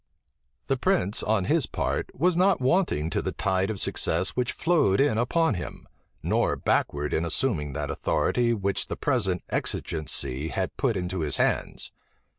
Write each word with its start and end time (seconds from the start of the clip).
The 0.65 0.77
prince 0.77 1.21
on 1.21 1.43
his 1.45 1.67
part 1.67 2.09
was 2.15 2.35
not 2.35 2.59
wanting 2.59 3.11
to 3.11 3.21
the 3.21 3.31
tide 3.31 3.69
of 3.69 3.79
success 3.79 4.31
which 4.31 4.51
flowed 4.51 4.99
in 4.99 5.19
upon 5.19 5.53
him, 5.53 5.85
nor 6.23 6.55
backward 6.55 7.13
in 7.13 7.23
assuming 7.23 7.73
that 7.73 7.91
authority 7.91 8.51
which 8.51 8.87
the 8.87 8.97
present 8.97 9.43
exigency 9.49 10.47
had 10.47 10.75
put 10.75 10.97
into 10.97 11.19
his 11.19 11.37
hands. 11.37 11.91